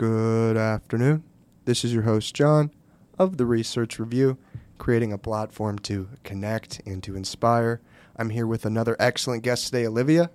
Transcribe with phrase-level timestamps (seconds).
[0.00, 1.24] Good afternoon.
[1.66, 2.70] This is your host, John,
[3.18, 4.38] of the Research Review,
[4.78, 7.82] creating a platform to connect and to inspire.
[8.16, 10.30] I'm here with another excellent guest today, Olivia.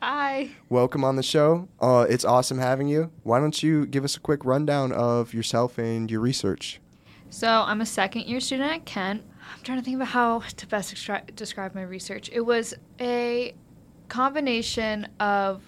[0.00, 0.50] Hi.
[0.68, 1.66] Welcome on the show.
[1.80, 3.10] Uh, it's awesome having you.
[3.24, 6.80] Why don't you give us a quick rundown of yourself and your research?
[7.28, 9.24] So, I'm a second year student at Kent.
[9.52, 12.30] I'm trying to think about how to best extra- describe my research.
[12.32, 13.52] It was a
[14.08, 15.64] combination of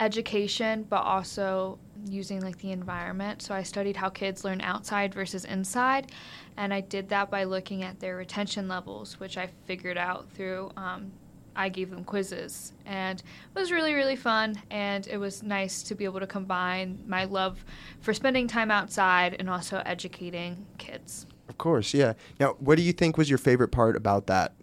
[0.00, 1.78] education, but also
[2.08, 3.42] using like the environment.
[3.42, 6.12] So I studied how kids learn outside versus inside,
[6.56, 10.70] and I did that by looking at their retention levels, which I figured out through.
[10.76, 11.12] Um,
[11.56, 15.94] I gave them quizzes, and it was really really fun, and it was nice to
[15.94, 17.64] be able to combine my love
[18.00, 21.26] for spending time outside and also educating kids.
[21.48, 22.12] Of course, yeah.
[22.38, 24.54] Now, what do you think was your favorite part about that?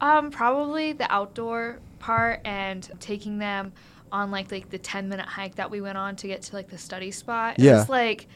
[0.00, 3.72] Um, probably the outdoor part and taking them
[4.12, 6.68] on like like the 10 minute hike that we went on to get to like
[6.68, 7.58] the study spot.
[7.58, 7.78] It Yeah.
[7.78, 8.28] was like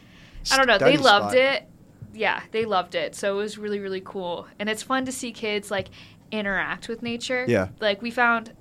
[0.51, 1.37] I don't know, Study they loved spot.
[1.37, 1.69] it.
[2.14, 3.14] Yeah, they loved it.
[3.14, 4.47] So it was really really cool.
[4.59, 5.89] And it's fun to see kids like
[6.33, 7.44] interact with nature.
[7.48, 7.69] Yeah.
[7.81, 8.53] Like we found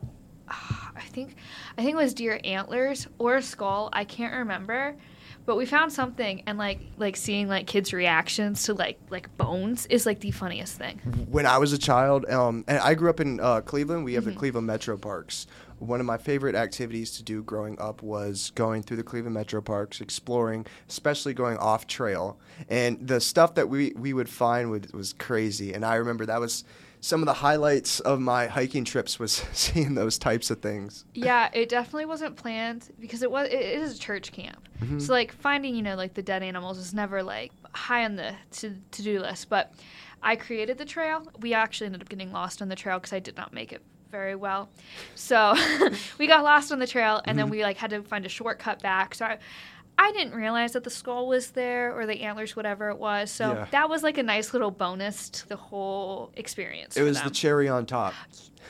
[0.47, 1.35] I think
[1.77, 4.95] I think it was deer antlers or a skull, I can't remember.
[5.45, 9.85] But we found something and like like seeing like kids' reactions to like like bones
[9.87, 10.99] is like the funniest thing.
[11.29, 14.25] when I was a child, um, and I grew up in uh, Cleveland, we have
[14.25, 14.33] Mm-hmm.
[14.33, 15.47] the Cleveland Metro Parks.
[15.79, 19.61] One of my favorite activities to do growing up was going through the Cleveland Metro
[19.61, 22.37] Parks, exploring, especially going off trail.
[22.69, 25.73] And the stuff that we, we would find would, was crazy.
[25.73, 26.63] And I remember that was
[27.01, 31.05] some of the highlights of my hiking trips was seeing those types of things.
[31.13, 34.67] Yeah, it definitely wasn't planned because it was it is a church camp.
[34.81, 34.99] Mm-hmm.
[34.99, 38.33] So like finding you know like the dead animals is never like high on the
[38.51, 39.49] to to do list.
[39.49, 39.73] But
[40.21, 41.25] I created the trail.
[41.39, 43.81] We actually ended up getting lost on the trail because I did not make it
[44.11, 44.69] very well.
[45.15, 45.55] So
[46.17, 47.37] we got lost on the trail and Mm-hmm.
[47.37, 49.15] then we like had to find a shortcut back.
[49.15, 49.25] So.
[49.25, 49.37] I,
[50.01, 53.29] I didn't realize that the skull was there or the antlers, whatever it was.
[53.29, 53.67] So Yeah.
[53.71, 56.95] that was like a nice little bonus to the whole experience.
[56.95, 57.27] It was them.
[57.27, 58.13] the cherry on top.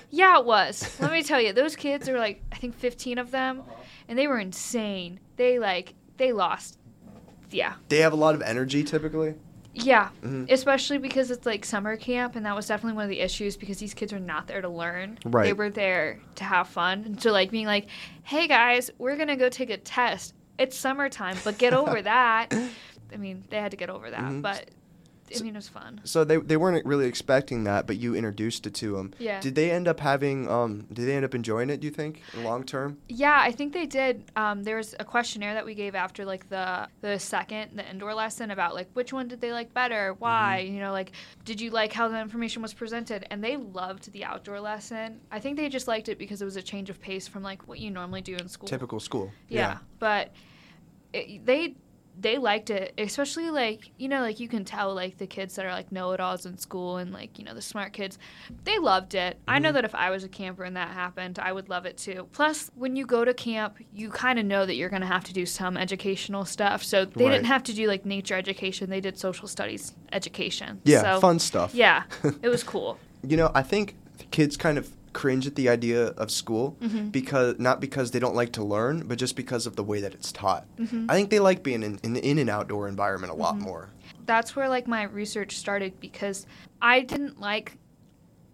[0.10, 1.00] Yeah, it was.
[1.00, 3.62] Let me tell you, those kids are like I think 15 of them,
[4.08, 5.20] and they were insane.
[5.36, 6.80] They like they lost.
[7.52, 7.74] Yeah.
[7.90, 9.36] They have a lot of energy typically.
[9.74, 10.52] Yeah, Mhm.
[10.52, 13.78] especially because it's like summer camp, and that was definitely one of the issues because
[13.78, 15.20] these kids are not there to learn.
[15.26, 15.46] Right.
[15.46, 17.04] They were there to have fun.
[17.06, 17.88] And so, like, being like,
[18.24, 20.34] hey guys, we're going to go take a test.
[20.58, 22.54] It's summertime, but get over that.
[23.14, 24.42] I mean, they had to get over that, Mhm.
[24.42, 24.70] but
[25.38, 26.02] I mean, it was fun.
[26.04, 29.14] So they, they weren't really expecting that, but you introduced it to them.
[29.20, 29.40] Yeah.
[29.40, 30.50] Did they end up having?
[30.50, 31.80] Um, did they end up enjoying it?
[31.82, 32.98] Do you think, long term?
[33.08, 34.32] Yeah, I think they did.
[34.36, 38.14] Um, there was a questionnaire that we gave after like the the second the indoor
[38.14, 41.12] lesson about like which one did they like better, why, you know, like
[41.46, 45.20] did you like how the information was presented, and they loved the outdoor lesson.
[45.32, 47.68] I think they just liked it because it was a change of pace from like
[47.68, 48.68] what you normally do in school.
[48.68, 49.32] Typical school.
[49.48, 50.32] Yeah, but
[51.14, 51.76] it, they
[52.20, 55.66] they liked it, especially like you know like you can tell like the kids that
[55.66, 58.18] are like know-it-alls in school and like you know the smart kids,
[58.66, 59.40] they loved it.
[59.48, 59.74] I know Mhm.
[59.76, 62.28] that if I was a camper and that happened, I would love it too.
[62.34, 65.24] Plus, when you go to camp, you kind of know that you're going to have
[65.26, 66.84] to do some educational stuff.
[66.84, 67.32] So they Right.
[67.32, 70.82] didn't have to do like nature education; they did social studies education.
[70.84, 71.74] Yeah, so, fun stuff.
[71.74, 72.04] Yeah,
[72.42, 72.98] it was cool.
[73.24, 73.96] You know, I think
[74.32, 77.12] kids kind of cringe at the idea of school Mhm.
[77.12, 80.14] because not because they don't like to learn, but just because of the way that
[80.14, 80.66] it's taught.
[80.78, 81.08] Mhm.
[81.10, 83.62] I think they like being in, in, in an outdoor environment a lot Mhm.
[83.70, 83.90] more.
[84.26, 86.46] that's where like my research started because
[86.82, 87.78] I didn't like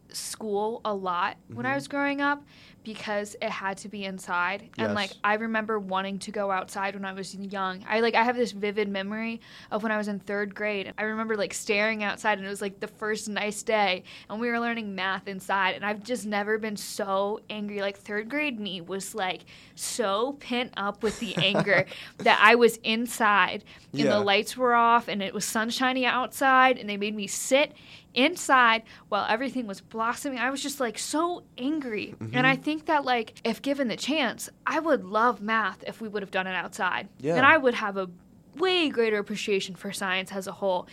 [0.09, 1.75] school a lot when I Mhm.
[1.75, 2.43] was growing up
[2.85, 7.03] because it had to be inside and like I remember wanting to go outside when
[7.03, 7.83] I was young.
[7.89, 9.41] I like I have this vivid memory
[9.71, 10.93] of when I was in 3rd grade.
[10.97, 14.47] I remember like staring outside and it was like the first nice day and we
[14.49, 18.79] were learning math inside and I've just never been so angry like 3rd grade me
[18.79, 19.41] was like
[19.73, 21.85] so pent up with the anger
[22.19, 24.11] that I was inside and Yeah.
[24.11, 27.73] the lights were off and it was sunshiny outside and they made me sit
[28.15, 30.39] inside while everything was blossoming.
[30.39, 32.15] I was just like so angry.
[32.19, 32.45] And mm-hmm.
[32.45, 36.23] I think that like if given the chance, I would love math if we would
[36.23, 37.09] have done it outside.
[37.19, 37.35] Yeah.
[37.35, 38.09] And I would have a
[38.55, 40.87] way greater appreciation for science as a whole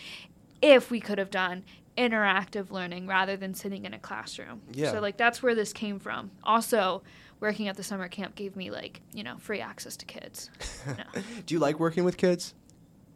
[0.61, 1.65] if we could have done
[1.97, 4.63] interactive learning rather than sitting in a classroom.
[4.73, 4.93] Yeah.
[4.93, 6.31] So like that's where this came from.
[6.43, 7.03] Also,
[7.41, 10.51] working at the summer camp gave me like, you know, free access to kids.
[10.87, 11.23] No.
[11.47, 12.55] Do you like working with kids?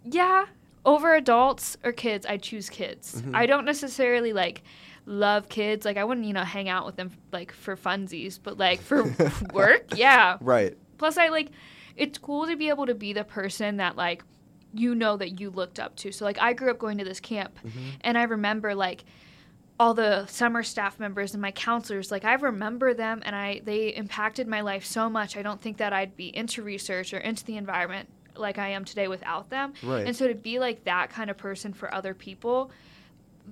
[0.04, 0.46] Yeah,
[0.86, 3.20] over adults or kids, I choose kids.
[3.20, 3.34] Mhm.
[3.34, 4.62] I don't necessarily like
[5.04, 5.84] love kids.
[5.84, 9.04] Like I wouldn't, you know, hang out with them like for funsies, but like for
[9.52, 10.38] work, yeah.
[10.40, 10.78] Right.
[10.96, 11.50] Plus I like
[11.96, 14.22] it's cool to be able to be the person that like
[14.72, 16.12] you know that you looked up to.
[16.12, 17.70] So like I grew up going to this camp Mhm.
[18.02, 19.04] and I remember like
[19.78, 23.88] all the summer staff members and my counselors like i remember them and i they
[23.88, 27.44] impacted my life so much i don't think that i'd be into research or into
[27.44, 29.72] the environment like I am today without them.
[29.82, 30.06] Right.
[30.06, 32.70] And so to be like that kind of person for other people,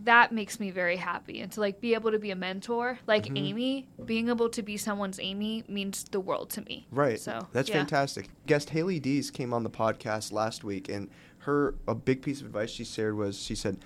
[0.02, 1.40] that makes me very happy.
[1.40, 3.36] And to like be able to be a mentor, like Mm-hmm.
[3.36, 6.86] Amy, being able to be someone's Amy means the world to me.
[6.90, 7.20] Right.
[7.20, 7.76] So that's yeah.
[7.76, 8.28] fantastic.
[8.46, 11.08] Guest Haley Dees came on the podcast last week, and
[11.38, 13.78] her a big piece of advice she shared was she said,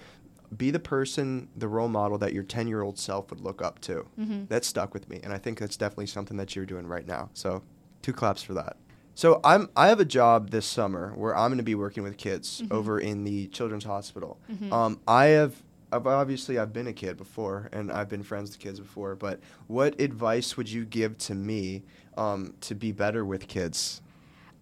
[0.56, 3.80] "Be the person, the role model that your ten year old self would look up
[3.82, 4.46] to." Mm-hmm.
[4.46, 7.30] That stuck with me, and I think that's definitely something that you're doing right now.
[7.34, 7.62] So,
[8.02, 8.76] two claps for that.
[9.18, 12.16] So I'm I have a job this summer where I'm going to be working with
[12.16, 12.72] kids Mm-hmm.
[12.72, 14.38] over in the children's hospital.
[14.70, 15.60] Um, I have.
[15.90, 19.40] I've obviously I've been a kid before and I've been friends with kids before, but
[19.66, 21.82] what advice would you give to me
[22.16, 24.02] um, to be better with kids?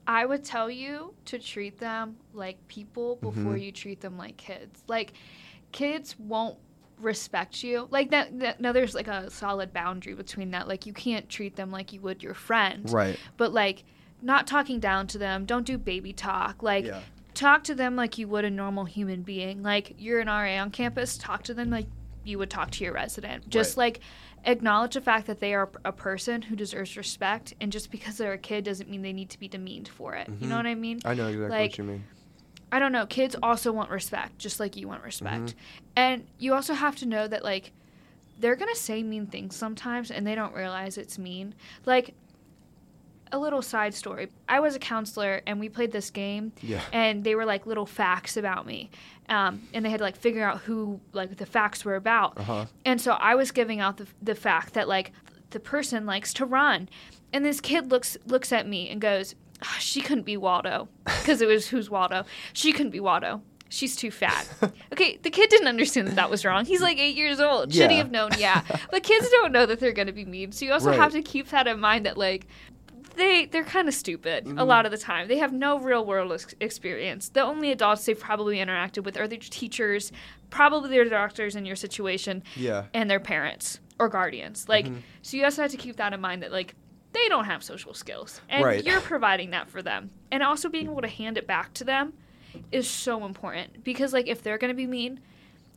[0.07, 3.63] I would tell you to treat them like people before Mhm.
[3.63, 4.85] you treat them like kids.
[4.89, 5.13] Like
[5.73, 6.57] kids won't
[6.99, 7.89] respect you.
[7.91, 10.67] Like that, that now there's like a solid boundary between that.
[10.67, 12.91] Like you can't treat them like you would your friend.
[12.91, 13.19] Right.
[13.37, 13.85] But like
[14.27, 16.63] not talking down to them, don't do baby talk.
[16.63, 17.01] Like yeah.
[17.35, 19.63] talk to them like you would a normal human being.
[19.63, 21.87] Like you're an RA on campus, talk to them like
[22.25, 23.49] you would talk to your resident.
[23.49, 23.85] Just Right.
[23.95, 24.01] like
[24.45, 28.33] acknowledge the fact that they are a person who deserves respect, and just because they're
[28.33, 30.29] a kid doesn't mean they need to be demeaned for it.
[30.41, 30.59] You know Mhm.
[30.59, 31.01] what I mean?
[31.05, 32.05] I know exactly Like, what you mean.
[32.73, 33.07] I don't know.
[33.07, 35.51] Kids also want respect, just like you want respect.
[35.51, 35.55] Mhm.
[35.95, 37.71] And you also have to know that like
[38.39, 41.55] they're gonna say mean things sometimes, and they don't realize it's mean.
[41.87, 42.13] Like
[43.33, 44.29] a little side story.
[44.49, 46.81] I was a counselor, and we played this game Yeah.
[46.93, 48.91] and they were like little facts about me
[49.29, 52.39] um, and they had to like figure out who like the facts were about.
[52.39, 52.67] Uh huh.
[52.85, 55.13] and so i was giving out the, the fact that like
[55.51, 56.89] the person likes to run.
[57.33, 60.89] And this kid looks looks at me and goes "Ah, she couldn't be waldo.
[61.05, 62.25] Because it was who's waldo?
[62.53, 63.43] She couldn't be waldo.
[63.69, 64.49] She's too fat.
[64.93, 66.65] Okay the kid didn't understand that that was wrong.
[66.65, 67.75] He's like eight years old.
[67.75, 68.63] Should he have known yeah.
[68.91, 70.53] But kids don't know that they're going to be mean.
[70.53, 70.99] So you also Right.
[71.01, 72.47] have to keep that in mind that like
[73.17, 74.67] they they're kind of stupid a Mhm.
[74.67, 75.29] lot of the time.
[75.29, 77.29] They have no real world ex- experience.
[77.31, 80.13] The only adults they've probably interacted with are their teachers,
[80.51, 82.85] probably their doctors in your situation, Yeah.
[82.95, 84.69] and their parents or guardians.
[84.69, 85.01] Like, Mhm.
[85.23, 86.75] so you also have to keep that in mind that like
[87.13, 88.85] they don't have social skills, and Right.
[88.85, 92.13] you're providing that for them, and also being able to hand it back to them
[92.71, 95.21] is so important because like if they're gonna be mean.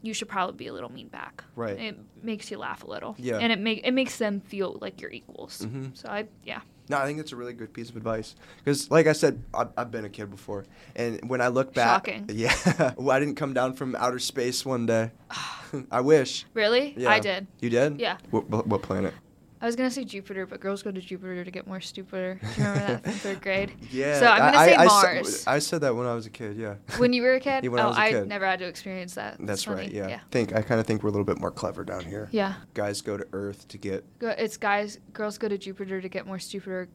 [0.02, 1.44] You should probably be a little mean back.
[1.58, 1.78] Right.
[1.78, 3.16] It makes you laugh a little.
[3.20, 3.38] Yeah.
[3.38, 5.60] And it make it makes them feel like you're equals.
[5.66, 5.98] Mhm.
[5.98, 6.62] So I yeah.
[6.90, 8.36] No, I think that's a really good piece of advice.
[8.58, 10.66] Because, like I said, I've, I've been a kid before,
[10.96, 12.26] and when I look back, Shocking.
[12.34, 15.12] yeah, well, I didn't come down from outer space one day.
[15.92, 16.94] I wish Really?
[16.98, 17.10] Yeah.
[17.10, 17.48] I did.
[17.60, 18.00] you did.
[18.00, 18.18] Yeah.
[18.32, 19.14] What, what, what planet?
[19.62, 22.40] I was gonna say Jupiter, but girls go to Jupiter to get more stupider.
[22.42, 23.72] Do you remember that from third grade?
[23.92, 24.20] Yeah.
[24.20, 25.40] So I'm gonna I- say I, I Mars.
[25.42, 26.56] said, I said that when I was a kid.
[26.56, 26.76] Yeah.
[26.98, 27.64] when you were a kid?
[27.66, 28.28] Yeah, when I oh, was a I kid.
[28.28, 29.36] never had to experience that.
[29.40, 29.82] That's funny.
[29.82, 29.92] right.
[29.92, 30.08] Yeah.
[30.08, 30.20] Yeah.
[30.32, 32.30] Think I kind of think we're a little bit more clever down here.
[32.32, 32.54] Yeah.
[32.74, 34.06] Guys go to Earth to get.
[34.20, 36.88] Go, it's guys, girls go to Jupiter to get more stupider.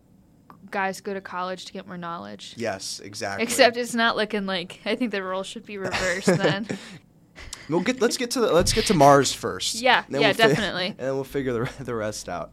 [0.70, 2.55] Guys go to college to get more knowledge.
[2.56, 3.43] Yes, exactly.
[3.44, 6.67] Except it's not looking like I think the roles should be reversed then.
[7.69, 9.76] We'll get let's get to the, let's get to Mars first.
[9.76, 10.87] Yeah, yeah, we'll fi- definitely.
[10.99, 12.52] and then we'll figure the the rest out.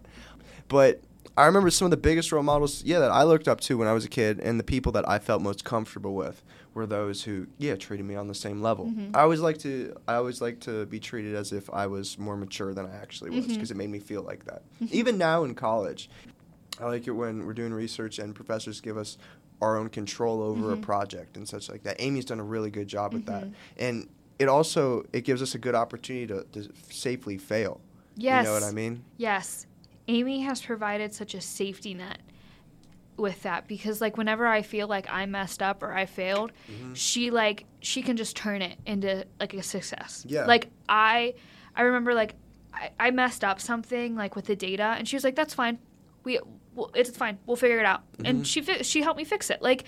[0.68, 1.02] But
[1.38, 3.88] I remember some of the biggest role models, yeah, that I looked up to when
[3.88, 6.44] I was a kid, and the people that I felt most comfortable with
[6.74, 8.86] were those who, yeah, treated me on the same level.
[8.88, 9.16] Mhm.
[9.16, 12.36] I always like to, I always like to be treated as if I was more
[12.38, 14.62] mature than I actually was, because it made me feel like that.
[14.82, 14.92] Mhm.
[14.92, 16.10] Even now in college,
[16.80, 19.18] I like it when we're doing research and professors give us
[19.62, 20.82] our own control over a Mhm.
[20.82, 21.96] project and such like that.
[22.00, 23.54] Amy's done a really good job with that, Mhm.
[23.78, 24.10] and
[24.42, 27.80] it also it gives us a good opportunity to, to safely fail.
[28.16, 28.44] yes.
[28.44, 29.04] You know what I mean?
[29.18, 29.68] Yes.
[30.08, 32.20] Amy has provided such a safety net
[33.18, 36.96] with that because like whenever I feel like I messed up or I failed, Mhm.
[36.96, 40.26] she like she can just turn it into like a success.
[40.28, 40.46] Yeah.
[40.46, 41.36] Like I
[41.76, 42.34] I remember like
[42.74, 45.78] I, I messed up something like with the data and she was like that's fine.
[46.24, 46.40] We
[46.74, 47.38] well, it's fine.
[47.46, 48.02] We'll figure it out.
[48.18, 48.30] Mhm.
[48.30, 49.62] And she fi- she helped me fix it.
[49.62, 49.84] Like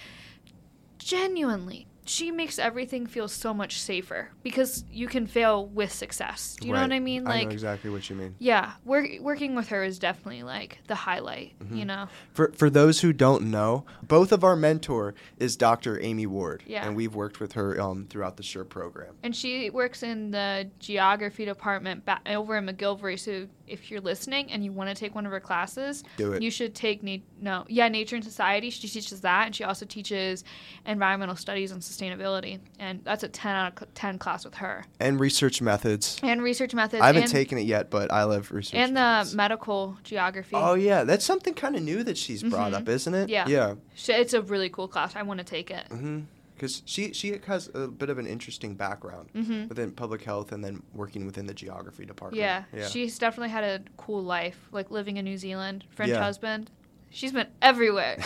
[1.00, 6.55] genuinely she makes everything feel so much safer because you can fail with success.
[6.60, 7.25] Do you know what I mean?
[7.27, 8.36] I Like know exactly what you mean.
[8.39, 11.88] yeah, work, working with her is definitely like the highlight, you Mhm.
[11.88, 12.07] know.
[12.33, 16.01] For for those who don't know, both of our mentor is Dr.
[16.01, 16.86] Amy Ward, Yeah.
[16.86, 19.15] and we've worked with her um, throughout the SURE program.
[19.24, 23.17] And she works in the geography department ba- over in McGilvrey.
[23.19, 26.41] So if you're listening and you want to take one of her classes, Do it.
[26.41, 28.69] you should take na- no, yeah, Nature and Society.
[28.69, 30.43] She teaches that, and she also teaches
[30.86, 32.59] environmental studies and sustainability.
[32.79, 34.85] And that's a ten out of ten class with her.
[35.00, 36.19] and research methods.
[36.23, 37.01] And research methods.
[37.01, 38.75] I haven't and, taken it yet, but I love research.
[38.75, 40.55] and the medical geography.
[40.55, 42.77] Oh yeah, that's something kind of new that she's brought Mhm.
[42.77, 43.29] up, isn't it?
[43.29, 43.47] Yeah.
[43.47, 43.75] Yeah.
[44.07, 45.15] It's a really cool class.
[45.15, 45.85] I want to take it.
[45.89, 46.21] Mm-hmm.
[46.55, 50.63] Because she she has a bit of an interesting background hmm within public health and
[50.63, 52.39] then working within the geography department.
[52.39, 52.88] Yeah, Yeah.
[52.88, 55.83] she's definitely had a cool life, like living in New Zealand.
[55.89, 56.23] French Yeah.
[56.23, 56.69] husband.
[57.13, 58.17] She's been everywhere.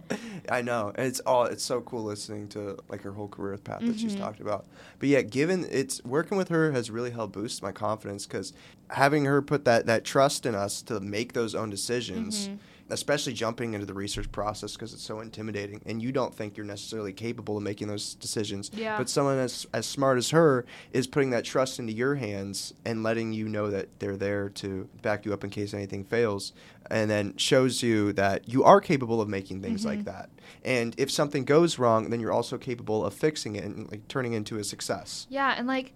[0.50, 0.92] I know.
[0.94, 4.14] And it's all it's so cool listening to like her whole career path that she's
[4.14, 4.20] Mhm.
[4.20, 4.64] talked about.
[5.00, 8.52] But yeah, given it's working with her has really helped boost my confidence cuz
[8.90, 12.58] having her put that that trust in us to make those own decisions, Mhm.
[12.88, 16.64] especially jumping into the research process cuz it's so intimidating and you don't think you're
[16.66, 18.70] necessarily capable of making those decisions.
[18.72, 18.96] Yeah.
[18.96, 23.02] But someone as as smart as her is putting that trust into your hands and
[23.02, 26.52] letting you know that they're there to back you up in case anything fails
[26.88, 30.04] and then shows you that you are capable of making things like Mhm.
[30.04, 30.30] that.
[30.64, 34.34] And if something goes wrong, then you're also capable of fixing it and like turning
[34.34, 35.26] it into a success.
[35.28, 35.92] Yeah, and like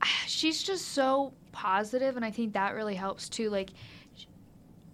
[0.26, 3.48] she's just so positive and I think that really helps too.
[3.48, 3.70] Like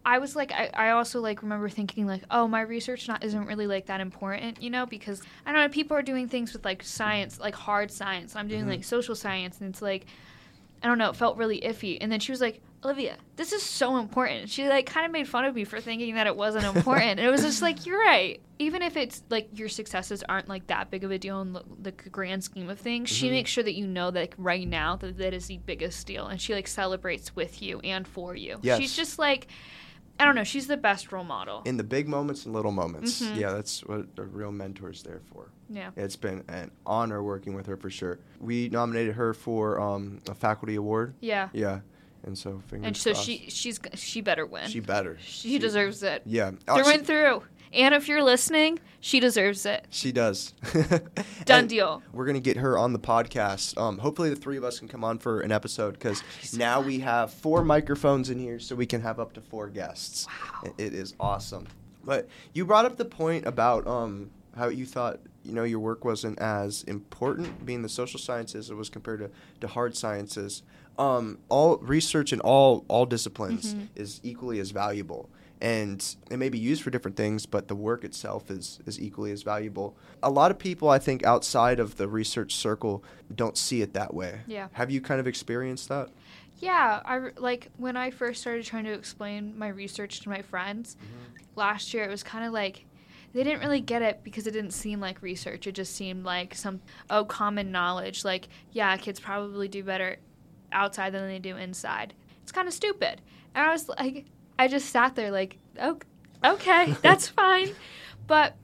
[0.05, 3.47] I was like I, I also like remember thinking like, oh my research not isn't
[3.47, 6.65] really like that important, you know, because I don't know, people are doing things with
[6.65, 8.35] like science, like hard science.
[8.37, 8.69] I'm doing Mhm.
[8.71, 10.07] like social science and it's like
[10.83, 11.99] I don't know, it felt really iffy.
[12.01, 14.49] And then she was like, Olivia, this is so important.
[14.49, 17.19] She like kind of made fun of me for thinking that it wasn't important.
[17.19, 18.41] and it was just like, you're right.
[18.59, 21.63] Even if it's like your successes aren't like that big of a deal in the,
[21.83, 23.33] the grand scheme of things, she Mhm.
[23.33, 26.27] makes sure that you know that like, right now that that is the biggest deal.
[26.27, 28.59] And she like celebrates with you and for you.
[28.63, 28.79] Yes.
[28.81, 29.49] She's just like,
[30.19, 31.63] I don't know, she's the best role model.
[31.67, 33.21] In the big moments and little moments.
[33.23, 33.37] Mhm.
[33.39, 35.51] Yeah, that's what a real mentor's there for.
[35.69, 35.91] yeah.
[35.97, 38.19] It's been an honor working with her for sure.
[38.41, 41.15] We nominated her for um, a faculty award.
[41.21, 41.49] Yeah.
[41.53, 41.81] Yeah.
[42.25, 43.27] And so fingers And so crossed.
[43.27, 44.69] she she's she better win.
[44.69, 45.19] she better.
[45.21, 46.23] she deserves it.
[46.27, 46.53] Yeah.
[46.69, 47.43] Oh, Through she- and through.
[47.73, 49.87] And if you're listening, she deserves it.
[49.91, 50.55] She does.
[50.73, 52.03] Done And deal.
[52.13, 53.79] We're gonna get her on the podcast.
[53.79, 56.23] Um, hopefully, the three of us can come on for an episode because
[56.57, 60.27] now we have four microphones in here, so we can have up to four guests.
[60.27, 60.73] Wow.
[60.77, 61.69] It- it is awesome.
[62.05, 66.05] But you brought up the point about um, how you thought you know your work
[66.05, 70.63] wasn't as important, being the social sciences, it was compared to, to hard sciences.
[70.99, 73.89] Um, all research in all all disciplines Mhm.
[73.97, 75.31] is equally as valuable
[75.63, 79.31] and it may be used for different things but the work itself is is equally
[79.31, 83.03] as valuable a lot of people i think outside of the research circle
[83.35, 84.69] don't see it that way Yeah.
[84.73, 86.09] have you kind of experienced that
[86.61, 90.99] Yeah, I like when I first started trying to explain my research to my friends
[91.57, 92.05] last year.
[92.05, 92.85] It was kind of like
[93.33, 95.67] they didn't really get it because it didn't seem like research.
[95.67, 98.27] It just seemed like some oh common knowledge.
[98.27, 100.19] Like yeah, kids probably do better
[100.73, 102.15] outside than they do inside.
[102.43, 103.21] It's kind of stupid.
[103.55, 104.27] And I was like,
[104.59, 105.99] I just sat there like, oh,
[106.45, 107.71] okay, that's fine.
[108.27, 108.57] But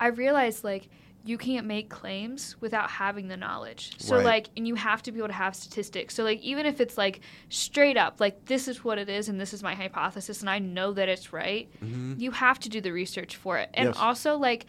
[0.00, 0.88] I realized like
[1.24, 3.94] you can't make claims without having the knowledge.
[3.98, 4.24] So Right.
[4.24, 6.14] like and you have to be able to have statistics.
[6.14, 9.40] So like even if it's like straight up like this is what it is and
[9.40, 12.14] this is my hypothesis and I know that it's right, mm-hmm.
[12.18, 13.70] you have to do the research for it.
[13.74, 13.96] And Yes.
[13.98, 14.66] also like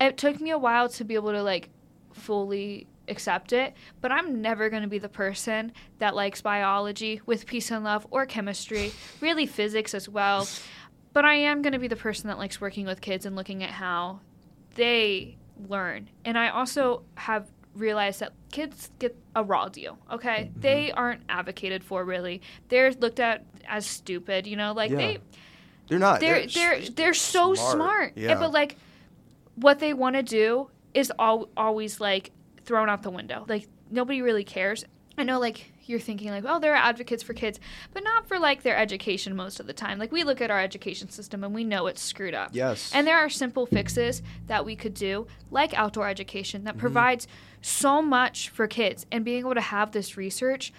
[0.00, 1.70] it took me a while to be able to like
[2.12, 7.46] fully accept it, but I'm never going to be the person that likes biology with
[7.46, 10.46] peace and love or chemistry, really physics as well.
[11.12, 13.62] But I am going to be the person that likes working with kids and looking
[13.62, 14.20] at how
[14.74, 15.36] they
[15.68, 16.08] learn.
[16.24, 20.50] And I also have realized that kids get a raw deal, okay?
[20.56, 20.60] Mhm.
[20.62, 22.40] They aren't advocated for really.
[22.68, 24.96] They're looked at as stupid, you know, like Yeah.
[24.96, 25.18] they
[25.88, 28.12] they're not they're sh- they're they're so smart.
[28.16, 28.76] yeah but like
[29.54, 32.30] what they want to do is all, always like
[32.68, 33.44] thrown out the window.
[33.48, 34.84] Like nobody really cares.
[35.16, 37.58] I know like you're thinking like, "Oh, they're advocates for kids,"
[37.94, 39.98] but not for like their education most of the time.
[39.98, 42.50] Like we look at our education system and we know it's screwed up.
[42.52, 46.80] yes And there are simple fixes that we could do, like outdoor education, that Mhm.
[46.80, 47.26] provides
[47.62, 49.06] so much for kids.
[49.10, 50.72] And being able to have this research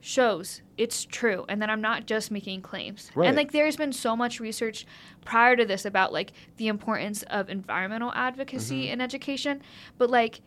[0.00, 3.10] shows it's true and that I'm not just making claims.
[3.14, 3.28] Right.
[3.28, 4.86] And like there's been so much research
[5.24, 8.92] prior to this about like the importance of environmental advocacy Mhm.
[8.94, 9.62] in education,
[9.98, 10.40] but like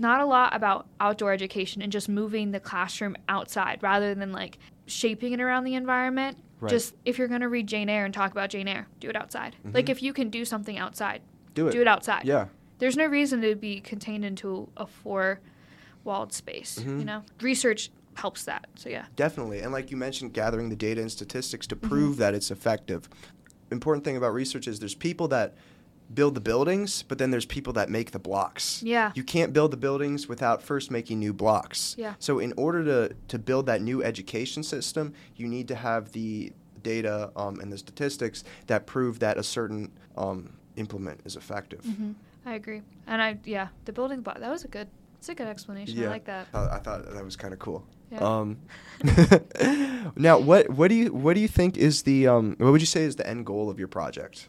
[0.00, 4.58] not a lot about outdoor education and just moving the classroom outside rather than like
[4.86, 6.38] shaping it around the environment.
[6.58, 6.70] Right.
[6.70, 9.16] Just if you're going to read Jane Eyre and talk about Jane Eyre, do it
[9.16, 9.56] outside.
[9.64, 9.90] Like Mhm.
[9.90, 11.22] if you can do something outside,
[11.54, 12.24] do it do it outside.
[12.24, 12.46] yeah
[12.78, 15.40] There's no reason to be contained into a four
[16.02, 16.98] walled space, Mhm.
[17.00, 17.22] you know?
[17.42, 18.66] Research helps that.
[18.74, 19.04] So yeah.
[19.16, 19.60] Definitely.
[19.60, 21.88] And like you mentioned, gathering the data and statistics to Mm-hmm.
[21.88, 23.08] prove that it's effective.
[23.70, 25.54] Important thing about research is there's people that
[26.12, 28.82] build the buildings, but then there's people that make the blocks.
[28.82, 29.12] Yeah.
[29.14, 31.94] You can't build the buildings without first making new blocks.
[31.98, 32.14] Yeah.
[32.18, 36.52] So in order to, to build that new education system, you need to have the
[36.82, 41.84] data um, and the statistics that prove that a certain um, implement is effective.
[41.84, 42.12] hmm
[42.46, 42.80] I agree.
[43.06, 44.88] And I yeah, the building block that was a good
[45.18, 46.02] it's a good explanation.
[46.02, 46.46] I like that.
[46.54, 47.84] Uh, I thought that was kind of cool.
[48.10, 48.20] Yeah.
[48.20, 48.56] Um,
[50.16, 52.86] now, what what do you what do you think is the um, what would you
[52.86, 54.48] say is the end goal of your project?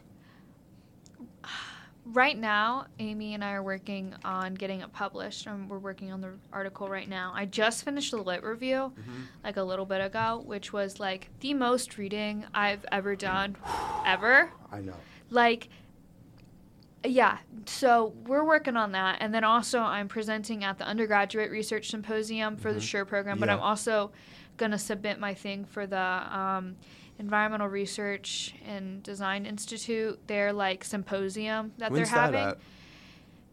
[2.04, 6.20] Right now, Amy and I are working on getting it published, and we're working on
[6.20, 7.32] the article right now.
[7.34, 9.22] I just finished the lit review Mm-hmm.
[9.44, 13.56] like a little bit ago, which was like the most reading I've ever done,
[14.06, 14.50] ever.
[14.72, 14.94] I know.
[15.30, 15.68] Like,
[17.04, 17.38] yeah.
[17.66, 22.56] So we're working on that, and then also I'm presenting at the undergraduate research symposium
[22.56, 22.82] for the Mhm.
[22.90, 23.54] SURE program, but Yeah.
[23.56, 24.12] I'm also
[24.56, 26.76] gonna submit my thing for the um,
[27.22, 30.18] Environmental Research and Design Institute.
[30.26, 32.40] Their like symposium that When's they're having.
[32.40, 32.60] that at?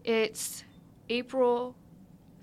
[0.04, 0.64] It's
[1.08, 1.76] April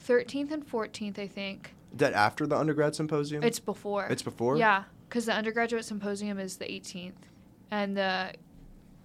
[0.05, 1.73] 13th and 14th, I think.
[1.93, 3.43] That after the undergrad symposium?
[3.43, 4.05] It's before.
[4.07, 4.57] It's before?
[4.57, 7.13] Yeah, because the undergraduate symposium is the 18th,
[7.71, 8.33] and the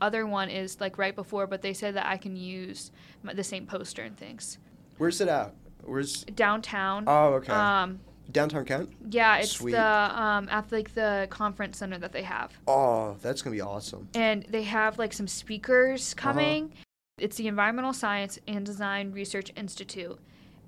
[0.00, 1.47] other one is like right before.
[1.49, 2.93] But they said that I can use
[3.25, 4.59] the same poster and things
[4.99, 5.55] Where's it at?
[5.83, 7.05] Where's downtown.
[7.09, 7.52] Oh, okay.
[7.52, 7.99] Um,
[8.33, 8.91] downtown Kent?
[9.11, 9.73] yeah, it's Sweet.
[9.73, 9.79] the
[10.23, 14.09] um at like the conference center that they have, Oh, that's going to be awesome.
[14.15, 16.33] and they have like some speakers Uh-huh.
[16.33, 16.73] coming.
[17.19, 20.19] It's the Environmental Science and Design Research Institute,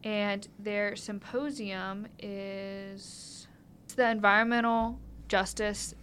[0.04, 3.49] and their symposium is
[3.97, 5.94] the environmental justice,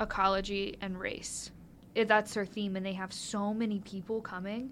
[0.00, 1.50] ecology, and race.
[1.94, 4.70] It, that's their theme, and they have so many people coming.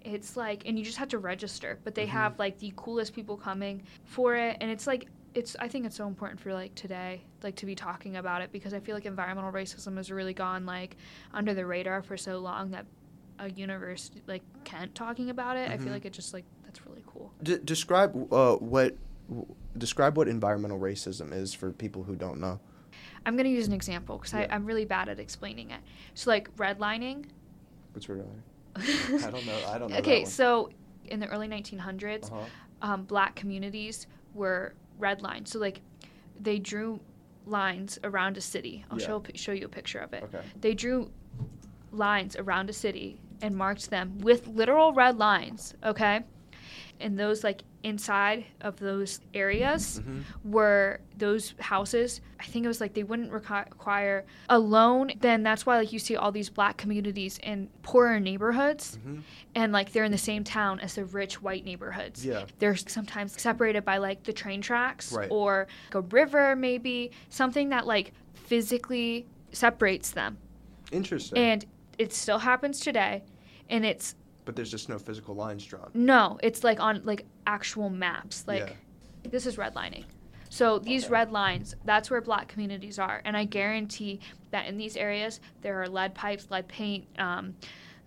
[0.00, 2.10] It's like, and you just have to register, but they Mhm.
[2.10, 5.06] have like the coolest people coming for it, and it's like.
[5.34, 5.56] It's.
[5.58, 8.72] I think it's so important for like today, like to be talking about it because
[8.74, 10.96] I feel like environmental racism has really gone like
[11.32, 12.86] under the radar for so long that
[13.40, 15.82] a university like Kent talking about it, I Mhm.
[15.84, 17.32] feel like it just like that's really cool.
[17.42, 18.96] D- describe uh, what
[19.28, 22.60] w- describe what environmental racism is for people who don't know.
[23.26, 24.46] I'm gonna use an example because Yeah.
[24.50, 25.80] I'm really bad at explaining it.
[26.14, 27.26] So like redlining.
[27.92, 28.42] What's redlining?
[28.76, 29.60] I don't know.
[29.68, 29.96] I don't know.
[29.98, 30.30] okay, that one.
[30.30, 30.70] so
[31.06, 32.44] in the early 1900s, Uh-huh.
[32.82, 35.48] um, black communities were redlined.
[35.48, 35.80] So like
[36.40, 37.00] they drew
[37.46, 38.84] lines around a city.
[38.90, 39.06] I'll Yeah.
[39.06, 40.22] show show you a picture of it.
[40.24, 40.40] Okay.
[40.60, 41.10] They drew
[41.92, 45.74] lines around a city and marked them with literal red lines.
[45.84, 46.24] Okay,
[47.00, 50.22] and those like inside of those areas Mhm.
[50.42, 52.22] were those houses.
[52.40, 55.12] I think it was like they wouldn't require a loan.
[55.20, 59.20] Then that's why like you see all these black communities in poorer neighborhoods, Mhm.
[59.54, 62.24] and like they're in the same town as the rich white neighborhoods.
[62.24, 62.46] Yeah.
[62.58, 65.28] They're sometimes separated by like the train tracks Right.
[65.30, 70.38] or like a river, maybe something that like physically separates them.
[70.92, 71.36] Interesting.
[71.38, 71.64] And
[71.98, 73.24] it still happens today,
[73.68, 75.90] and it's but there's just no physical lines drawn.
[75.94, 78.44] no, it's like on like actual maps.
[78.46, 78.68] Like
[79.24, 79.30] Yeah.
[79.30, 80.04] this is redlining.
[80.50, 81.12] So these Okay.
[81.12, 85.82] red lines, that's where black communities are, and I guarantee that in these areas there
[85.82, 87.54] are lead pipes, lead paint, um,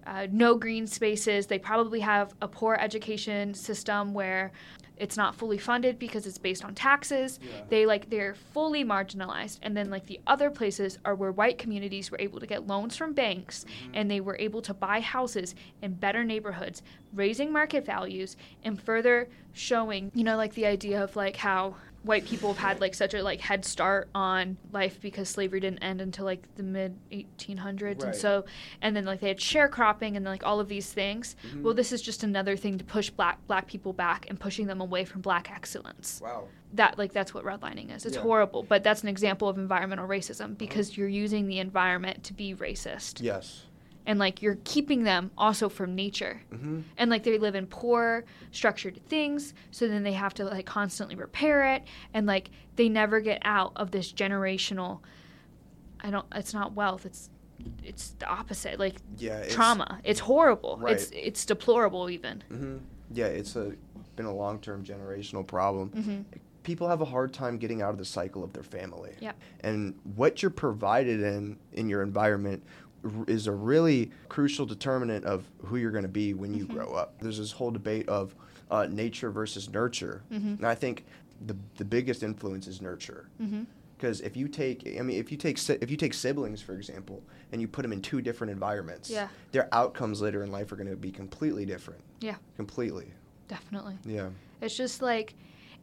[0.05, 1.47] uh, no green spaces.
[1.47, 4.53] They probably have a poor education system where
[4.99, 7.39] it's not fully funded because it's based on taxes.
[7.41, 7.49] Yeah.
[7.69, 12.11] They like they're fully marginalized, and then like the other places are where white communities
[12.11, 13.91] were able to get loans from banks, mm-hmm.
[13.95, 16.81] and they were able to buy houses in better neighborhoods,
[17.13, 21.75] raising market values and further showing, you know, like the idea of like how
[22.07, 25.79] white people have had like such a like head start on life because slavery didn't
[25.83, 28.03] end until like the mid 1800s Right.
[28.03, 28.45] and so
[28.81, 31.61] and then like they had sharecropping and like all of these things Mhm.
[31.63, 34.81] well this is just another thing to push black black people back and pushing them
[34.81, 36.47] away from black excellence Wow.
[36.73, 38.21] that like that's what redlining is it's Yeah.
[38.23, 42.55] horrible but that's an example of environmental racism because you're using the environment to be
[42.55, 43.63] racist Yes.
[44.07, 46.79] And like you're keeping them also from nature Mm-hmm.
[46.97, 51.15] and like they live in poor structured things so then they have to like constantly
[51.15, 55.01] repair it and like they never get out of this generational
[55.99, 57.29] i don't it's not wealth it's
[57.83, 59.39] it's the opposite like Yeah.
[59.39, 60.93] It's, trauma it's horrible Right.
[60.93, 62.77] it's it's deplorable even hmm
[63.13, 63.73] Yeah, it's a
[64.15, 65.89] been a long term generational problem.
[65.89, 69.13] hmm People have a hard time getting out of the cycle of their family.
[69.21, 69.37] Yep.
[69.61, 72.61] And what you're provided in in your environment
[73.27, 76.69] is a really crucial determinant of who you're going to be when you Mhm.
[76.73, 77.19] grow up.
[77.21, 78.35] There's this whole debate of
[78.69, 81.05] uh, nature versus nurture, hmm and I think
[81.45, 83.29] the the biggest influence is nurture.
[83.97, 86.73] Because if you take, I mean, if you take si- if you take siblings for
[86.73, 89.29] example, and you put them in two different environments, Yeah.
[89.53, 92.01] their outcomes later in life are going to be completely different.
[92.19, 92.35] Yeah.
[92.57, 93.13] Completely.
[93.47, 94.29] definitely Yeah.
[94.61, 95.33] It's just like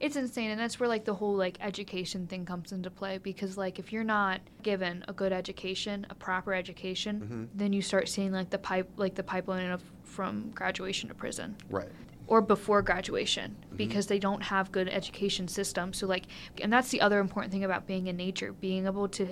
[0.05, 3.57] it's insane and that's where like the whole like education thing comes into play because
[3.57, 7.59] like if you're not given a good education, a proper education, Mhm.
[7.59, 11.57] then you start seeing like the pipe like the pipeline of from graduation to prison
[11.71, 11.89] Right.
[12.27, 13.77] or before graduation Mhm.
[13.79, 15.97] because they don't have good education systems.
[15.97, 16.25] So like
[16.61, 19.27] and that's the other important thing about being in nature, being able to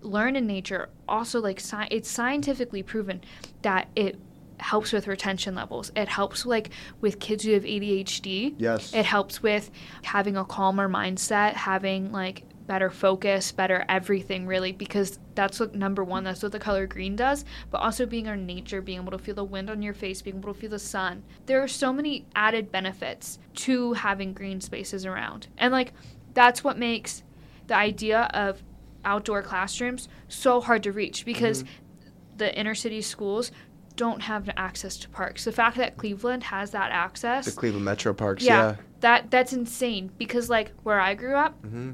[0.00, 3.20] learn in nature also like sci- it's scientifically proven
[3.62, 4.18] that it
[4.58, 5.90] helps with retention levels.
[5.96, 8.54] It helps like with kids who have ADHD.
[8.58, 8.92] Yes.
[8.92, 9.70] It helps with
[10.02, 16.04] having a calmer mindset, having like better focus, better everything really because that's what number
[16.04, 19.18] 1 that's what the color green does, but also being in nature, being able to
[19.18, 21.24] feel the wind on your face, being able to feel the sun.
[21.46, 25.48] There are so many added benefits to having green spaces around.
[25.56, 25.94] And like
[26.34, 27.22] that's what makes
[27.66, 28.62] the idea of
[29.04, 32.08] outdoor classrooms so hard to reach because mm-hmm.
[32.36, 33.50] the inner city schools
[33.98, 35.44] don't have access to parks.
[35.44, 38.76] The fact that Cleveland has that access, the Cleveland Metro Parks, yeah, yeah.
[39.00, 40.10] that that's insane.
[40.16, 41.90] Because like where I grew up, mm-hmm.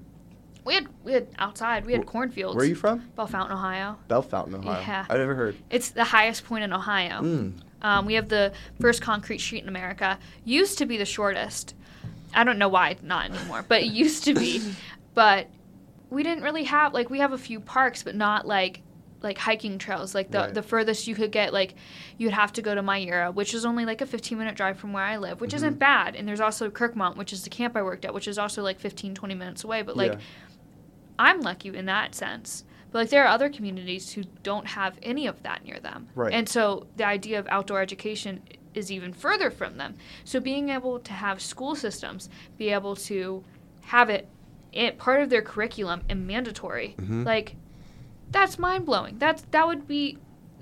[0.64, 2.54] we had we had outside, we had cornfields.
[2.54, 3.10] Where are you from?
[3.16, 3.98] Bellefontaine, Ohio.
[4.06, 4.80] Bellefontaine, Ohio.
[4.80, 5.56] Yeah, I've never heard.
[5.70, 7.22] It's the highest point in Ohio.
[7.22, 7.54] Mm.
[7.80, 10.18] Um, we have the first concrete street in America.
[10.44, 11.74] Used to be the shortest.
[12.34, 14.62] I don't know why not anymore, but it used to be.
[15.14, 15.48] but
[16.10, 18.82] we didn't really have like we have a few parks, but not like
[19.24, 20.14] like hiking trails.
[20.14, 20.54] Like the right.
[20.54, 21.74] the furthest you could get, like
[22.18, 24.92] you'd have to go to Myra, which is only like a 15 minute drive from
[24.92, 25.56] where I live, which mm-hmm.
[25.56, 26.14] isn't bad.
[26.14, 28.78] And there's also Kirkmont, which is the camp I worked at, which is also like
[28.78, 29.82] 15 20 minutes away.
[29.82, 30.18] But like yeah.
[31.18, 32.64] I'm lucky in that sense.
[32.92, 36.08] But like there are other communities who don't have any of that near them.
[36.14, 36.32] Right.
[36.32, 38.42] And so the idea of outdoor education
[38.74, 39.94] is even further from them.
[40.24, 43.42] So being able to have school systems be able to
[43.82, 44.28] have it,
[44.72, 47.24] it part of their curriculum and mandatory, mm-hmm.
[47.24, 47.56] like
[48.35, 49.18] that's mind blowing.
[49.18, 50.18] That's that would be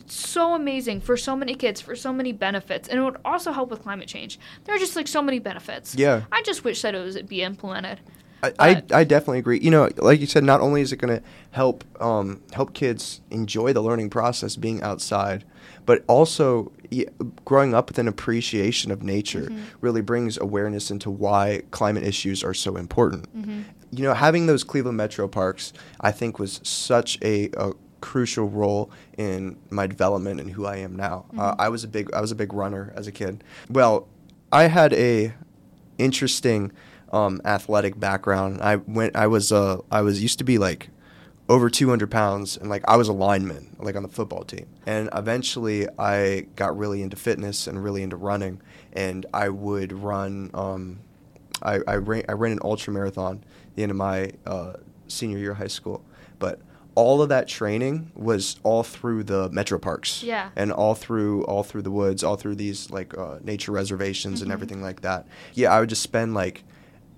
[0.07, 3.71] so amazing for so many kids for so many benefits and it would also help
[3.71, 6.93] with climate change there are just like so many benefits yeah i just wish that
[6.95, 8.01] it was be implemented
[8.43, 9.61] I, I, I, definitely agree.
[9.61, 13.21] You know, like you said, not only is it going to help um, help kids
[13.31, 15.45] enjoy the learning process, being outside,
[15.87, 16.73] but also
[17.45, 19.63] growing up with an appreciation of nature mm-hmm.
[19.81, 23.35] really brings awareness into why climate issues are so important.
[23.37, 28.49] Mm-hmm you know, having those Cleveland Metro Parks, I think, was such a, a crucial
[28.49, 31.27] role in my development and who I am now.
[31.29, 31.41] Uh, mm-hmm.
[31.41, 33.45] Uh, I was a big I was a big runner as a kid.
[33.69, 34.09] Well,
[34.51, 35.35] I had a
[35.99, 36.73] interesting
[37.13, 38.63] um, athletic background.
[38.63, 39.15] I went.
[39.15, 40.89] I was uh, I was used to be like
[41.49, 44.67] over 200 pounds and like I was a lineman like on the football team.
[44.87, 48.61] And eventually I got really into fitness and really into running
[48.93, 51.01] and I would run um,
[51.63, 54.75] I, I ran I ran an ultra marathon the end of my uh,
[55.09, 56.05] senior year of high school.
[56.39, 56.61] But
[56.95, 60.23] all of that training was all through the metro parks.
[60.23, 60.51] Yeah.
[60.57, 64.45] And all through all through the woods, all through these like uh, nature reservations mm-hmm.
[64.45, 65.27] and everything like that.
[65.55, 66.65] Yeah, I would just spend like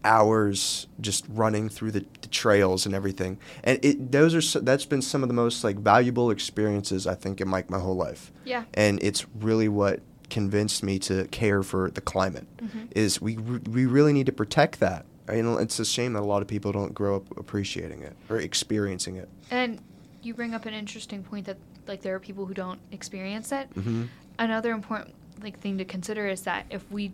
[0.05, 3.38] hours just running through the, the trails and everything.
[3.62, 7.14] And it those are so, that's been some of the most like valuable experiences I
[7.14, 8.33] think in like my whole life.
[8.45, 8.64] Yeah.
[8.75, 12.87] And it's really what convinced me to care for the climate mm-hmm.
[12.93, 16.43] is we we really need to protect that and it's a shame that a lot
[16.43, 19.29] of people don't grow up appreciating it or experiencing it.
[19.51, 19.81] And
[20.23, 23.73] you bring up an interesting point that like there are people who don't experience it.
[23.75, 24.05] Mm-hmm.
[24.38, 27.12] Another important like thing to consider is that if we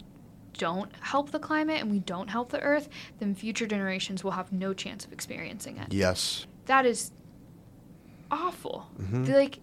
[0.55, 4.53] don't help the climate and we don't help the earth, then future generations will have
[4.53, 5.93] no chance of experiencing it.
[5.93, 6.47] Yes.
[6.67, 7.13] That is
[8.31, 8.89] awful.
[9.01, 9.25] Mm-hmm.
[9.25, 9.59] Like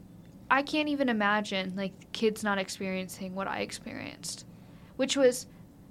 [0.49, 4.45] I can't even imagine like kids not experiencing what I experienced,
[4.95, 5.47] which was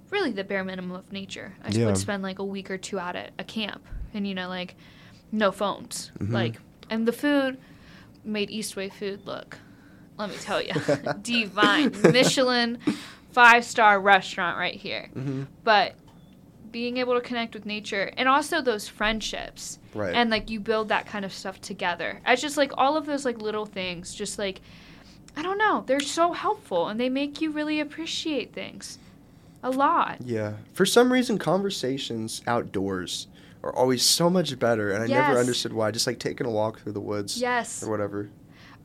[0.09, 1.55] really the bare minimum of nature.
[1.63, 1.85] I yeah.
[1.85, 4.75] would spend like a week or two out at a camp, and you know, like
[5.31, 6.33] no phones, mm-hmm.
[6.33, 7.57] like, and the food
[8.23, 9.57] made Eastway food look.
[10.17, 10.73] Let me tell you,
[11.21, 12.79] divine, Michelin,
[13.37, 15.09] five star restaurant right here.
[15.15, 15.43] Mm-hmm.
[15.63, 15.93] But
[16.71, 20.15] being able to connect with nature and also those friendships, right.
[20.15, 22.19] and like you build that kind of stuff together.
[22.25, 24.61] It's just like all of those like little things, just like.
[25.35, 25.83] I don't know.
[25.85, 28.97] They're so helpful and they make you really appreciate things
[29.61, 30.17] a lot.
[30.25, 30.53] Yeah.
[30.73, 33.27] For some reason, conversations outdoors
[33.63, 35.27] are always so much better, and I yes.
[35.27, 35.91] never understood why.
[35.91, 37.39] Just like taking a walk through the woods.
[37.39, 37.83] Yes.
[37.83, 38.31] Or whatever.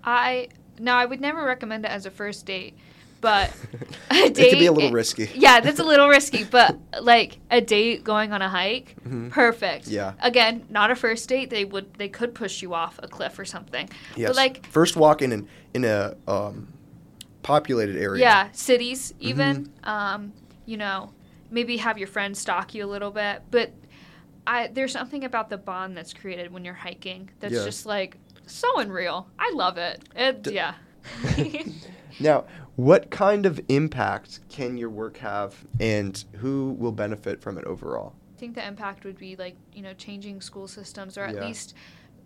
[0.05, 2.77] I now I would never recommend it as a first date,
[3.23, 3.51] but
[4.11, 4.39] a date.
[4.39, 5.31] it could be a little it, risky.
[5.35, 9.31] Yeah, that's a little risky, but like a date going on a hike, mm-hmm.
[9.31, 9.87] perfect.
[9.87, 10.13] Yeah.
[10.21, 11.49] Again, not a first date.
[11.49, 13.89] They would they could push you off a cliff or something.
[14.17, 14.29] Yes.
[14.29, 16.69] But like first walk in an, in a um,
[17.43, 18.21] populated area.
[18.21, 19.67] Yeah, cities even.
[19.67, 19.89] Mm-hmm.
[19.89, 20.33] Um,
[20.67, 21.13] you know,
[21.51, 23.43] maybe have your friends stalk you a little bit.
[23.51, 23.73] But
[24.47, 27.65] I there's something about the bond that's created when you're hiking that's yeah.
[27.65, 29.29] just like so unreal.
[29.39, 30.03] I love it.
[30.17, 30.75] It D- yeah.
[32.21, 32.45] now,
[32.77, 38.15] what kind of impact can your work have and who will benefit from it overall?
[38.37, 41.47] I think the impact would be like, you know, changing school systems or at yeah.
[41.47, 41.75] least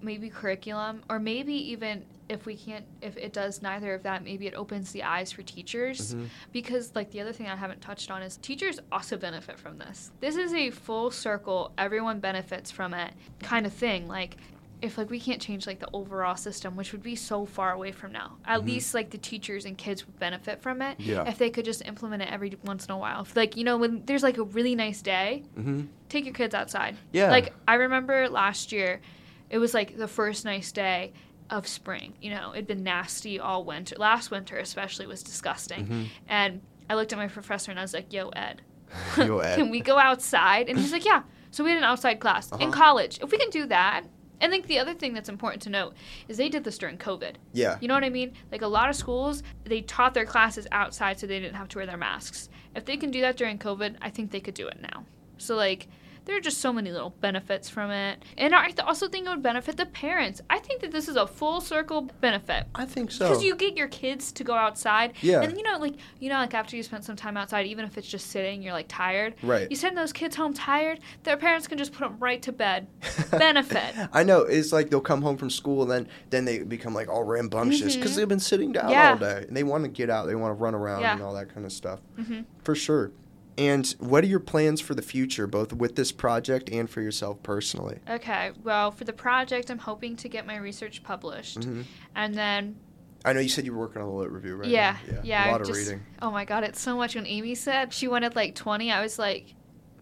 [0.02, 4.46] maybe curriculum or maybe even if we can't if it does neither of that maybe
[4.46, 6.26] it opens the eyes for teachers mm-hmm.
[6.52, 10.10] because like the other thing i haven't touched on is teachers also benefit from this
[10.20, 13.12] this is a full circle everyone benefits from it
[13.42, 14.36] kind of thing like
[14.82, 17.92] if like we can't change like the overall system, which would be so far away
[17.92, 18.66] from now, at Mhm.
[18.66, 21.26] least like the teachers and kids would benefit from it Yeah.
[21.26, 23.22] if they could just implement it every once in a while.
[23.22, 25.82] If, like you know when there's like a really nice day, Mm-hmm.
[26.10, 26.96] take your kids outside.
[27.12, 27.30] Yeah.
[27.30, 29.00] Like I remember last year,
[29.48, 31.12] it was like the first nice day
[31.48, 32.12] of spring.
[32.20, 33.94] You know, it'd been nasty all winter.
[33.98, 35.86] Last winter especially was disgusting.
[35.86, 36.06] Mhm.
[36.28, 36.60] And
[36.90, 38.62] I looked at my professor and I was like, "Yo, Ed,
[39.16, 39.56] Yo, Ed.
[39.56, 42.60] can we go outside?" And he's like, "Yeah." So we had an outside class in
[42.60, 42.70] Uh-huh.
[42.72, 43.18] college.
[43.22, 44.02] If we can do that,
[44.40, 45.94] and think the other thing that's important to note
[46.28, 47.34] is they did this during COVID.
[47.52, 47.78] Yeah.
[47.80, 48.32] You know what I mean?
[48.52, 51.78] Like a lot of schools, they taught their classes outside so they didn't have to
[51.78, 52.48] wear their masks.
[52.74, 55.04] If they can do that during COVID, I think they could do it now.
[55.38, 55.88] So like
[56.26, 58.22] there are just so many little benefits from it.
[58.36, 60.40] And I also think it would benefit the parents.
[60.50, 62.66] I think that this is a full circle benefit.
[62.74, 63.28] I think so.
[63.28, 65.14] Because you get your kids to go outside.
[65.22, 65.40] Yeah.
[65.42, 67.96] And you know, like you know, like after you spent some time outside, even if
[67.96, 69.34] it's just sitting, you're like tired.
[69.42, 69.68] Right.
[69.70, 72.88] You send those kids home tired, their parents can just put them right to bed.
[73.30, 73.94] Benefit.
[74.12, 74.40] I know.
[74.42, 77.96] It's like they'll come home from school and then then they become like all rambunctious
[77.96, 78.16] because Mhm.
[78.16, 79.10] they've been sitting down Yeah.
[79.12, 80.26] all day and they want to get out.
[80.26, 81.14] They want to run around Yeah.
[81.14, 82.00] and all that kind of stuff.
[82.16, 83.12] hmm For sure.
[83.58, 87.42] And what are your plans for the future, both with this project and for yourself
[87.42, 88.00] personally?
[88.08, 88.52] Okay.
[88.62, 91.82] Well, for the project, I'm hoping to get my research published, hmm
[92.14, 92.76] and then
[93.24, 94.68] I know you said you were working on a lit review, right?
[94.68, 95.20] yeah, now.
[95.24, 96.04] yeah, A lot of just- reading.
[96.22, 97.14] Oh my god, it's so much.
[97.14, 99.54] When Amy said she wanted like 20, I was like,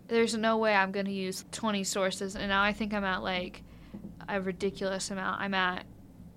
[0.08, 3.62] "There's no way I'm gonna use 20 sources," and now I think I'm at like
[4.28, 5.40] a ridiculous amount.
[5.40, 5.86] I'm at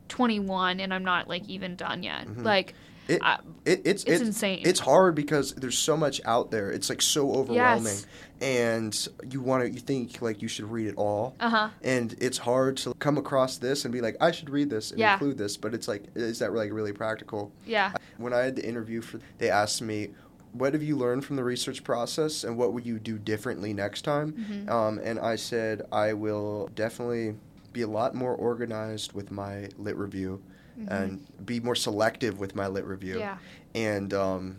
[0.08, 2.27] 21, and I'm not like even done yet.
[2.27, 2.43] Mhm.
[2.43, 2.73] Like,
[3.07, 4.61] It, I, it, it's it's insane.
[4.63, 6.71] It's hard because there's so much out there.
[6.71, 8.05] It's like so overwhelming, Yes.
[8.41, 9.69] and you want to.
[9.69, 11.69] You think like you should read it all, uh huh.
[11.81, 14.99] and it's hard to come across this and be like, I should read this and
[14.99, 15.13] Yeah.
[15.13, 15.57] include this.
[15.57, 17.51] But it's like, is that like really practical?
[17.65, 17.93] Yeah.
[18.17, 20.09] When I had the interview for, they asked me,
[20.53, 24.01] "What have you learned from the research process, and what would you do differently next
[24.03, 27.35] time?" hmm Um, and I said, I will definitely
[27.73, 30.41] be a lot more organized with my lit review,
[30.87, 33.19] and be more selective with my lit review Mm-hmm.
[33.21, 33.37] Yeah.
[33.75, 34.57] and um,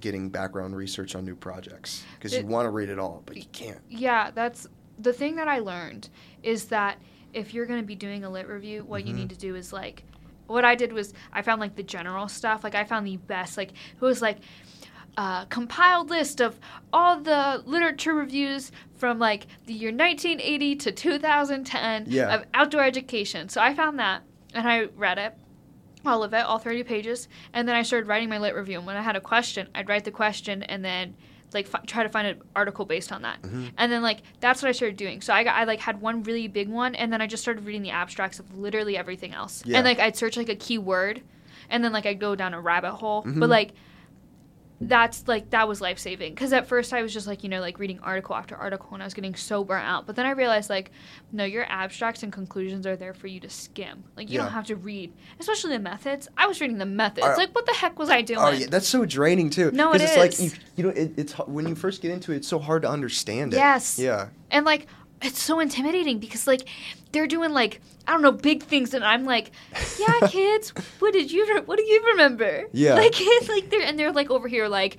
[0.00, 3.44] getting background research on new projects because you want to read it all, but you
[3.52, 3.80] can't.
[3.88, 4.66] Yeah, that's
[4.98, 6.08] the thing that I learned
[6.42, 6.98] is that
[7.32, 9.16] if you're going to be doing a lit review, what you Mhm.
[9.18, 10.04] need to do is like
[10.46, 12.62] what I did was I found like the general stuff.
[12.64, 14.38] Like I found the best like it was like
[15.16, 16.58] a compiled list of
[16.92, 22.34] all the literature reviews from like the year 1980 to 2010 Yeah.
[22.34, 23.48] of outdoor education.
[23.48, 25.34] So I found that and I read it
[26.06, 28.78] all of it, all 30 pages, and then I started writing my lit review.
[28.78, 31.14] And when I had a question, I'd write the question and then
[31.52, 33.40] like fi- try to find an article based on that.
[33.42, 33.70] Mhm.
[33.78, 35.20] And then like that's what I started doing.
[35.20, 37.64] So I got I like had one really big one, and then I just started
[37.64, 39.62] reading the abstracts of literally everything else.
[39.64, 39.78] Yeah.
[39.78, 41.22] And like I'd search like a keyword,
[41.70, 43.22] and then like I'd go down a rabbit hole.
[43.22, 43.38] Mhm.
[43.40, 43.72] But like
[44.80, 47.60] that's like that was life saving because at first I was just like you know
[47.60, 50.04] like reading article after article and I was getting so burnt out.
[50.06, 50.90] But then I realized like
[51.32, 54.02] no, your abstracts and conclusions are there for you to skim.
[54.16, 54.42] Like you Yeah.
[54.44, 56.28] don't have to read, especially the methods.
[56.36, 57.24] I was reading the methods.
[57.26, 58.40] Uh, like what the heck was I doing?
[58.40, 59.70] Oh yeah, that's so draining too.
[59.70, 62.36] No, it it's like you, you know, it, it's when you first get into it,
[62.36, 63.58] it's so hard to understand it.
[63.58, 63.98] Yes.
[63.98, 64.28] Yeah.
[64.50, 64.88] And like
[65.24, 66.68] it's so intimidating because like
[67.12, 69.50] they're doing like I don't know big things and I'm like,
[69.98, 72.64] yeah, kids, what did you re- what do you remember?
[72.72, 72.94] Yeah.
[72.94, 74.98] Like it's like they're and they're like over here like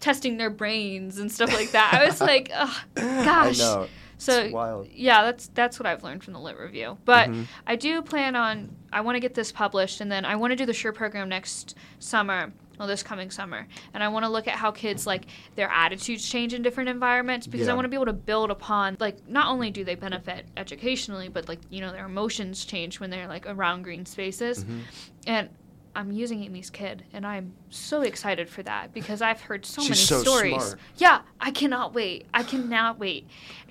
[0.00, 1.98] testing their brains and stuff like that.
[2.00, 3.60] I was like, oh gosh.
[3.60, 3.86] I know.
[4.18, 4.88] So wild.
[4.94, 6.96] yeah, that's that's what I've learned from the lit review.
[7.04, 7.46] But Mhm.
[7.66, 10.56] I do plan on I want to get this published and then I want to
[10.56, 12.50] do the SURE program next summer.
[12.78, 16.28] Well, this coming summer, and I want to look at how kids like their attitudes
[16.28, 19.46] change in different environments because I want to be able to build upon like not
[19.48, 23.46] only do they benefit educationally, but like you know their emotions change when they're like
[23.46, 24.80] around green spaces, Mhm.
[25.26, 25.48] and
[25.94, 29.90] I'm using Amy's kid, and I'm so excited for that because I've heard so She's
[29.90, 30.54] many so stories.
[30.62, 30.78] smart.
[30.98, 32.26] Yeah, I cannot wait.
[32.34, 33.26] I cannot wait.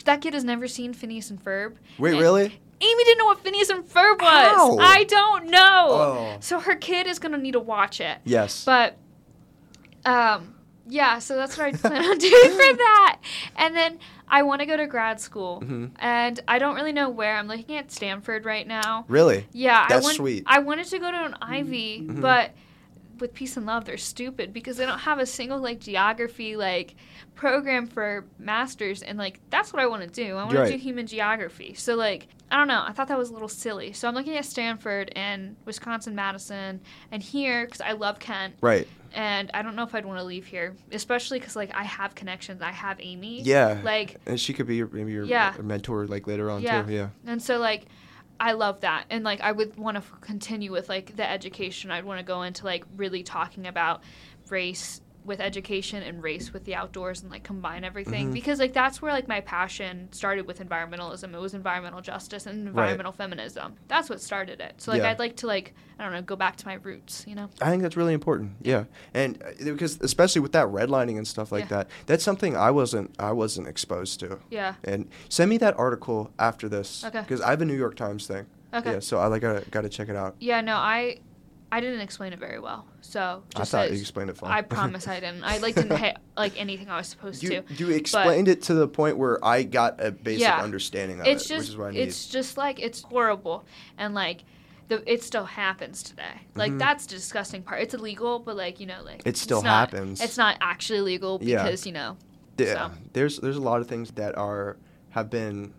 [0.05, 1.75] That kid has never seen Phineas and Ferb.
[1.99, 2.59] Wait, and really?
[2.81, 4.77] Amy didn't know what Phineas and Ferb was.
[4.81, 5.87] I don't know.
[5.89, 6.37] Oh.
[6.41, 8.17] So her kid is gonna need to watch it.
[8.25, 8.65] Yes.
[8.65, 8.97] But,
[10.05, 10.55] um,
[10.87, 11.19] yeah.
[11.19, 13.19] So that's what I plan on doing for that.
[13.55, 15.91] And then I want to go to grad school, Mhm.
[15.99, 17.37] and I don't really know where.
[17.37, 19.05] I'm looking at Stanford right now.
[19.07, 19.47] Really?
[19.53, 20.43] Yeah, I That's want, sweet.
[20.47, 22.21] I wanted to go to an Ivy, Mhm.
[22.21, 22.51] but
[23.19, 26.95] with peace and love, they're stupid because they don't have a single like geography like
[27.35, 30.35] program for masters, and like that's what I want to do.
[30.37, 30.65] I want Right.
[30.67, 31.73] to do human geography.
[31.73, 32.83] So like I don't know.
[32.85, 33.91] I thought that was a little silly.
[33.91, 36.79] So I'm looking at Stanford and Wisconsin Madison
[37.11, 38.87] and here because I love Kent, Right.
[39.15, 42.13] and I don't know if I'd want to leave here, especially because like I have
[42.13, 42.61] connections.
[42.61, 43.41] I have Amy.
[43.41, 43.81] Yeah.
[43.83, 45.55] Like and she could be your, maybe your Yeah.
[45.61, 46.83] mentor like later on Yeah.
[46.83, 46.93] too.
[46.93, 47.09] Yeah.
[47.25, 47.85] And so like
[48.39, 49.05] I love that.
[49.09, 51.91] And like I would want to continue with like the education.
[51.91, 54.01] I'd want to go into like really talking about
[54.49, 58.33] race with education and race with the outdoors and like combine everything Mhm.
[58.33, 61.33] because like that's where like my passion started with environmentalism.
[61.33, 63.73] It was environmental justice and environmental feminism.
[63.87, 64.75] That's what started it.
[64.77, 65.09] So like Yeah.
[65.09, 67.23] I'd like to like I don't know go back to my roots.
[67.27, 67.49] You know.
[67.61, 68.51] I think that's really important.
[68.61, 68.83] Yeah,
[69.13, 71.77] and uh, because especially with that redlining and stuff like Yeah.
[71.77, 74.39] that, that's something I wasn't I wasn't exposed to.
[74.51, 74.75] Yeah.
[74.83, 77.03] And send me that article after this.
[77.03, 77.21] Okay.
[77.21, 78.45] Because I have a New York Times thing.
[78.73, 78.91] Okay.
[78.93, 80.35] Yeah, so I like gotta gotta check it out.
[80.39, 80.61] Yeah.
[80.61, 81.19] No, I
[81.75, 82.85] I didn't explain it very well.
[83.01, 84.49] So I thought you explained it fine.
[84.49, 85.43] I promise I didn't.
[85.43, 87.73] I like didn't hit like anything I was supposed You, to.
[87.73, 90.61] you explained it to the point where I got a basic Yeah.
[90.61, 91.99] understanding of it's it, just which is what I need.
[91.99, 93.65] it's just like it's horrible
[93.97, 94.45] and like
[94.87, 96.79] the it still happens today like Mhm.
[96.79, 99.91] that's the disgusting part it's illegal but like you know like It still it's not-
[99.91, 100.21] happens.
[100.21, 101.63] it's not actually legal Yeah.
[101.63, 102.15] because you know
[102.57, 102.91] yeah, so.
[103.13, 104.77] there's there's a lot of things that are
[105.09, 105.73] have been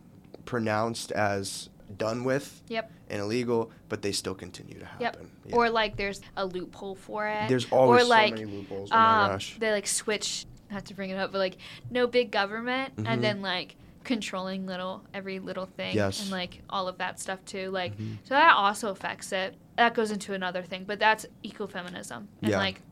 [0.44, 2.90] pronounced as done with Yep.
[3.10, 5.02] and illegal, but they still continue to happen.
[5.02, 5.16] Yep.
[5.46, 5.56] Yeah.
[5.56, 8.90] or like there's a loophole for it there's always or like so many loopholes.
[8.90, 9.56] Oh my um, gosh.
[9.60, 11.56] they like switch not to bring it up but like
[11.90, 13.04] no big government Mhm.
[13.06, 16.20] and then like controlling little every little thing Yes.
[16.22, 18.18] and like all of that stuff too like Mhm.
[18.24, 22.58] so that also affects it that goes into another thing but that's ecofeminism and Yeah.
[22.58, 22.82] like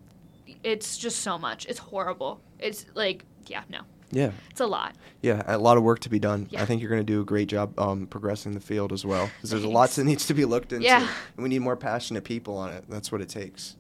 [0.62, 3.80] it's just so much it's horrible it's like yeah no
[4.14, 6.48] Yeah, it's a lot yeah, a lot of work to be done.
[6.50, 6.62] Yeah.
[6.62, 9.30] I think you're going to do a great job um, progressing the field as well,
[9.36, 11.00] because there's a lot that needs to be looked into, Yeah.
[11.36, 12.84] and we need more passionate people on it.
[12.90, 13.76] That's what it takes.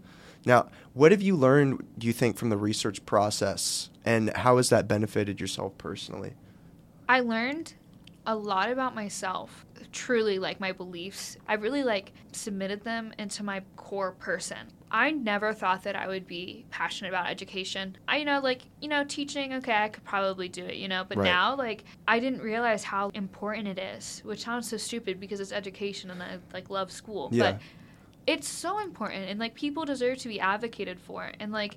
[0.46, 1.84] Now, what have you learned?
[1.98, 6.32] Do you think from the research process, and how has that benefited yourself personally?
[7.06, 7.74] I learned
[8.26, 11.36] a lot about myself, truly like my beliefs.
[11.46, 14.68] I really like submitted them into my core person.
[14.94, 17.96] I never thought that I would be passionate about education.
[18.06, 21.04] I you know like, you know, teaching, okay, I could probably do it, you know,
[21.06, 21.24] but Right.
[21.24, 25.50] now like I didn't realize how important it is, which sounds so stupid because it's
[25.50, 27.28] education and I like love school.
[27.32, 27.42] Yeah.
[27.42, 27.60] But
[28.28, 31.76] it's so important and like people deserve to be advocated for and like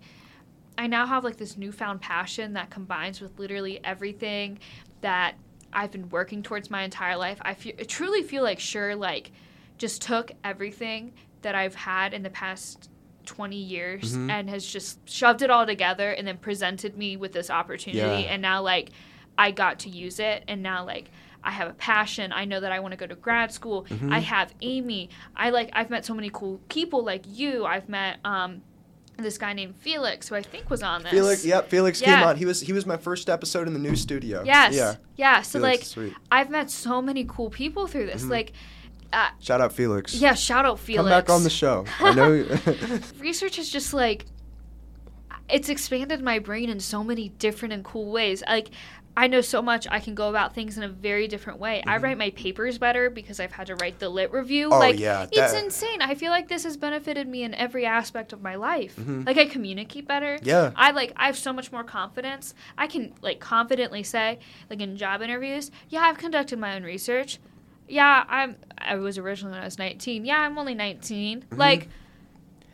[0.77, 4.59] I now have like this newfound passion that combines with literally everything
[5.01, 5.33] that
[5.73, 7.39] I've been working towards my entire life.
[7.41, 9.31] I feel I truly feel like SURE like
[9.79, 12.91] just took everything that I've had in the past
[13.27, 14.31] 20 years Mhm.
[14.31, 18.31] and has just shoved it all together and then presented me with this opportunity Yeah.
[18.33, 18.89] and now like
[19.37, 21.11] I got to use it and now like
[21.43, 22.33] I have a passion.
[22.33, 23.85] I know that I want to go to grad school.
[23.89, 24.11] Mhm.
[24.11, 25.09] I have Amy.
[25.35, 27.63] I like I've met so many cool people like you.
[27.65, 28.61] I've met um
[29.17, 31.11] this guy named Felix who I think was on this.
[31.11, 32.35] Felix, yep, Felix came on.
[32.37, 34.43] He was he was my first episode in the new studio.
[34.45, 34.73] Yes.
[34.75, 34.95] Yeah.
[35.15, 35.41] Yeah.
[35.41, 36.13] So Felix like.
[36.31, 38.23] I've met so many cool people through this.
[38.23, 38.29] Mhm.
[38.29, 38.53] Like
[39.13, 40.13] uh, Shout out Felix.
[40.15, 41.03] yeah, shout out Felix.
[41.03, 41.85] Come back on the show.
[41.99, 42.45] I know.
[43.19, 44.25] Research is just like
[45.49, 48.43] it's expanded my brain in so many different and cool ways.
[48.47, 48.69] Like
[49.15, 51.81] I know so much I can go about things in a very different way.
[51.87, 52.03] I Mhm.
[52.03, 54.69] write my papers better because I've had to write the lit review.
[54.71, 56.01] Oh, like yeah, it's that- insane.
[56.01, 58.95] I feel like this has benefited me in every aspect of my life.
[58.97, 59.25] Mhm.
[59.25, 60.37] Like I communicate better.
[60.43, 60.71] yeah.
[60.75, 62.53] I like I have so much more confidence.
[62.77, 64.39] I can like confidently say
[64.69, 67.39] like in job interviews, yeah, I've conducted my own research.
[67.87, 70.25] Yeah, I'm I was originally when I was 19.
[70.25, 71.45] Yeah, I'm only 19.
[71.49, 71.57] Mhm.
[71.57, 71.87] Like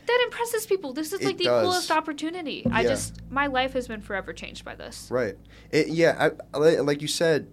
[0.06, 0.92] that impresses people.
[0.92, 1.62] This is It like the does.
[1.64, 2.66] coolest opportunity.
[2.70, 5.08] I just my life has been forever changed by this.
[5.10, 5.36] Right.
[5.70, 6.30] It, yeah.
[6.54, 7.48] I- like you said,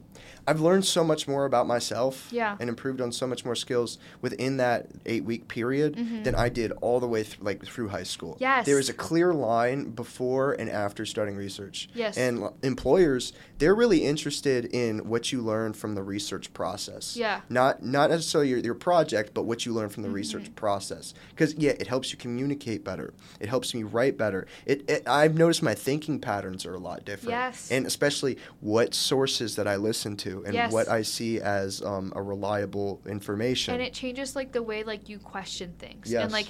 [0.47, 2.27] I've learned so much more about myself.
[2.31, 2.57] Yeah.
[2.59, 6.23] And improved on so much more skills within that eight week period Mhm.
[6.23, 8.37] than I did all the way through, like through high school.
[8.39, 8.65] Yes.
[8.65, 11.89] There is a clear line before and after starting research.
[11.93, 12.17] Yes.
[12.17, 17.15] And l- employers, they're really interested in what you learn from the research process.
[17.15, 17.41] Yeah.
[17.49, 20.13] Not not necessarily your, your project, but what you learn from the Mhm.
[20.13, 21.13] research process.
[21.29, 23.13] Because yeah, it helps you communicate better.
[23.39, 24.47] It helps me write better.
[24.65, 27.31] It, it I've noticed my thinking patterns are a lot different.
[27.31, 27.69] Yes.
[27.71, 30.71] And especially what sources that I listen to and Yes.
[30.71, 33.73] what I see as um, a reliable information.
[33.73, 36.11] And it changes like the way like you question things.
[36.11, 36.23] Yes.
[36.23, 36.47] And like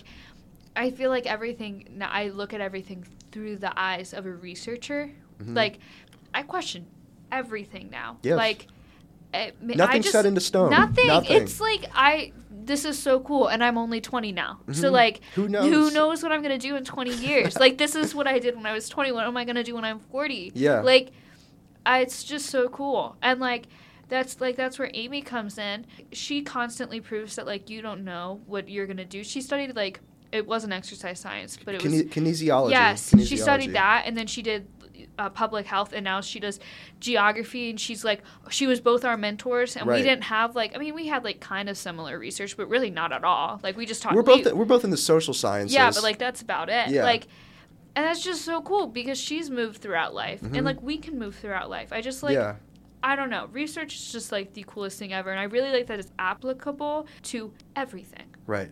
[0.76, 5.10] I feel like everything now I look at everything through the eyes of a researcher.
[5.42, 5.56] Mhm.
[5.56, 5.80] Like
[6.34, 6.86] I question
[7.32, 8.18] everything now.
[8.24, 8.38] Yes.
[8.38, 8.68] Like
[9.34, 10.72] it, I Nothing's just, set into stone.
[10.72, 11.08] Nothing.
[11.08, 11.38] Nothing.
[11.42, 12.34] It's like I.
[12.64, 14.60] This is so cool, and I'm only 20 now.
[14.74, 14.92] So Mhm.
[14.92, 15.66] like, Who knows?
[15.74, 17.58] Who knows what I'm gonna do in 20 years?
[17.66, 19.12] like this is what I did when I was 20.
[19.14, 20.52] What am I gonna do when I'm 40?
[20.54, 20.82] Yeah.
[20.82, 21.12] Like,
[21.86, 23.68] I, it's just so cool, and like.
[24.10, 25.86] That's like that's where Amy comes in.
[26.12, 29.24] She constantly proves that like you don't know what you're gonna do.
[29.24, 30.02] She studied like
[30.34, 32.72] it wasn't exercise science, but it was kinesiology.
[32.72, 34.68] Yes, she studied that, and then she did
[35.18, 36.60] uh, public health, and now she does
[37.00, 37.70] geography.
[37.70, 39.98] And she's like, she was both our mentors, and Right.
[39.98, 42.90] we didn't have like, I mean, we had like kind of similar research, but really
[42.90, 43.62] not at all.
[43.64, 44.16] Like we just talked.
[44.16, 45.74] We're both we- we're both in the social sciences.
[45.74, 46.90] yeah, but like that's about it.
[46.90, 47.04] Yeah.
[47.04, 47.28] Like,
[47.96, 50.58] and that's just so cool because she's moved throughout life, Mhm.
[50.58, 51.92] and like we can move throughout life.
[51.94, 52.34] I just like.
[52.34, 52.56] yeah.
[53.04, 53.48] I don't know.
[53.52, 57.08] Research is just like the coolest thing ever, and I really like that it's applicable
[57.24, 58.70] to everything Right.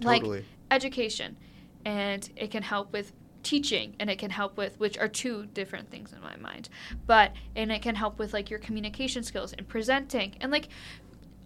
[0.00, 0.38] totally.
[0.38, 1.36] like- education
[1.84, 3.12] and it can help with
[3.42, 6.68] teaching and it can help with which are two different things in my mind
[7.06, 10.68] but and it can help with like your communication skills and presenting and like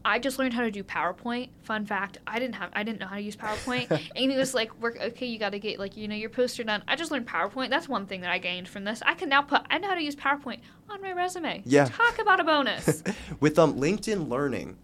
[0.06, 1.48] I just learned how to do PowerPoint.
[1.62, 4.08] Fun fact: I didn't have, I didn't know how to use PowerPoint.
[4.14, 6.84] Amy was like, "Work, okay, you got to get like you know your poster done."
[6.86, 7.70] I just learned PowerPoint.
[7.70, 9.02] That's one thing that I gained from this.
[9.04, 11.62] I can now put, I know how to use PowerPoint on my resume.
[11.66, 11.86] Yeah.
[11.86, 13.02] Talk about a bonus.
[13.40, 14.76] With um LinkedIn Learning,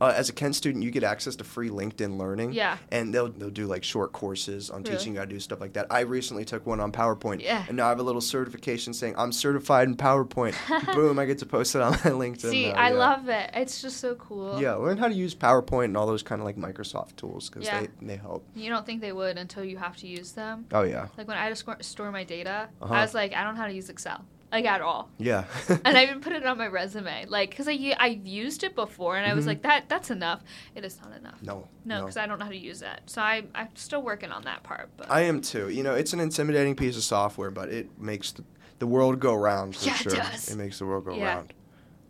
[0.00, 2.52] uh, as a Kent student, you get access to free LinkedIn Learning.
[2.52, 2.78] Yeah.
[2.90, 4.96] And they'll they'll do like short courses on Really?
[4.96, 5.86] teaching you how to do stuff like that.
[5.90, 7.42] I recently took one on PowerPoint.
[7.42, 7.64] Yeah.
[7.68, 10.54] And now I have a little certification saying I'm certified in PowerPoint.
[10.94, 11.18] Boom!
[11.18, 12.50] I get to post it on my LinkedIn.
[12.50, 12.94] See, now, I yeah.
[12.96, 13.50] love it.
[13.54, 14.60] It's just so cool.
[14.60, 17.64] Yeah, learn how to use PowerPoint and all those kind of like Microsoft tools because
[17.66, 17.80] Yeah.
[17.80, 18.44] they, they help.
[18.54, 20.66] You don't think they would until you have to use them.
[20.72, 22.94] Oh yeah, Like when I had to score, store my data, Uh-huh.
[22.94, 25.10] I was like, I don't know how to use Excel, like at all.
[25.18, 25.44] yeah.
[25.68, 29.16] and I even put it on my resume, like, cause I I've used it before,
[29.16, 29.48] and I was Mhm.
[29.48, 30.42] like, that that's enough.
[30.74, 31.42] It is not enough.
[31.42, 33.00] no, No, because I don't know how to use it.
[33.06, 34.88] So I I'm still working on that part.
[34.96, 35.68] But I am too.
[35.68, 38.44] You know, it's an intimidating piece of software, but it makes the,
[38.78, 40.12] the world go round for Yeah, it sure.
[40.14, 40.54] does.
[40.56, 41.34] makes the world go Yeah.
[41.34, 41.52] round.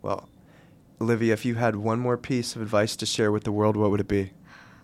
[0.01, 0.29] Well,
[1.01, 3.91] Olivia, if you had one more piece of advice to share with the world, what
[3.91, 4.31] would it be?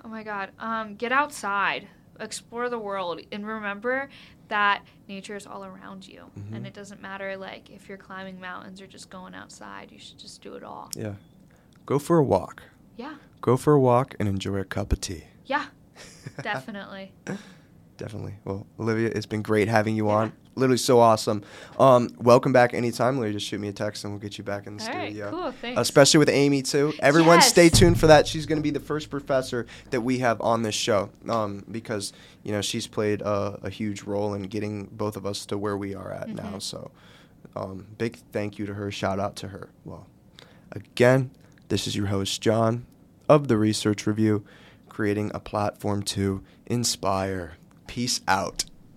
[0.03, 1.87] oh my god, um, get outside,
[2.19, 4.09] explore the world, and remember
[4.47, 6.55] that nature is all around you, Mhm.
[6.55, 9.91] and it doesn't matter like if you're climbing mountains or just going outside.
[9.91, 10.89] You should just do it all.
[10.95, 11.15] Yeah.
[11.85, 12.63] Go for a walk.
[12.97, 15.25] Yeah, Go for a walk and enjoy a cup of tea.
[15.45, 15.65] yeah,
[16.41, 17.11] definitely.
[17.97, 18.35] Definitely.
[18.43, 20.13] Well, Olivia, it's been great having you Yeah.
[20.15, 20.33] on.
[20.55, 21.43] Literally so awesome.
[21.77, 23.33] Um, welcome back anytime, Olivia.
[23.33, 25.29] Just shoot me a text and we'll get you back in the All right, studio.
[25.29, 25.81] cool, thanks.
[25.81, 26.93] Especially with Amy too.
[27.01, 27.49] Everyone, Yes.
[27.49, 28.25] stay tuned for that.
[28.25, 32.13] She's going to be the first professor that we have on this show um, because
[32.43, 35.75] you know she's played a, a huge role in getting both of us to where
[35.75, 36.43] we are at now.
[36.53, 36.61] Mhm.
[36.61, 36.91] So,
[37.55, 38.89] um, big thank you to her.
[38.91, 39.67] Shout out to her.
[39.83, 40.07] Well,
[40.71, 41.31] again,
[41.67, 42.85] this is your host John
[43.27, 44.45] of the Research Review,
[44.87, 47.55] creating a platform to inspire.
[47.87, 48.65] Peace out.